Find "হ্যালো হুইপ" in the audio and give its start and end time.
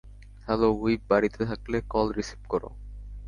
0.47-1.01